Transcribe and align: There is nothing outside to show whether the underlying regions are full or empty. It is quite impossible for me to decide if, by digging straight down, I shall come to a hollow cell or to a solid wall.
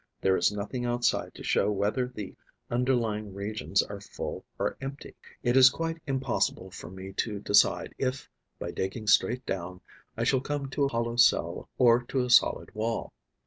There 0.19 0.35
is 0.35 0.51
nothing 0.51 0.83
outside 0.83 1.35
to 1.35 1.43
show 1.43 1.69
whether 1.69 2.07
the 2.07 2.35
underlying 2.71 3.35
regions 3.35 3.83
are 3.83 4.01
full 4.01 4.43
or 4.57 4.75
empty. 4.81 5.13
It 5.43 5.55
is 5.55 5.69
quite 5.69 5.99
impossible 6.07 6.71
for 6.71 6.89
me 6.89 7.13
to 7.17 7.37
decide 7.39 7.93
if, 7.99 8.27
by 8.57 8.71
digging 8.71 9.05
straight 9.05 9.45
down, 9.45 9.79
I 10.17 10.23
shall 10.23 10.41
come 10.41 10.71
to 10.71 10.85
a 10.85 10.89
hollow 10.89 11.17
cell 11.17 11.69
or 11.77 12.01
to 12.01 12.21
a 12.25 12.31
solid 12.31 12.73
wall. 12.73 13.13